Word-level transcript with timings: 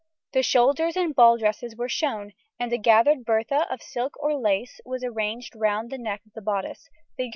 The 0.33 0.41
shoulders 0.41 0.97
in 0.97 1.11
ball 1.11 1.37
dresses 1.37 1.75
were 1.75 1.87
shown, 1.87 2.31
and 2.59 2.73
a 2.73 2.79
gathered 2.79 3.23
Bertha 3.23 3.71
of 3.71 3.83
silk 3.83 4.15
or 4.19 4.35
lace 4.35 4.81
was 4.83 5.03
arranged 5.03 5.55
round 5.55 5.91
the 5.91 5.99
neck 5.99 6.23
of 6.35 6.43
bodice, 6.43 6.89
Fig. 7.17 7.29